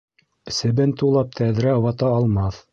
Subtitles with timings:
[0.59, 2.63] Себен тулап тәҙрә вата алмаҫ.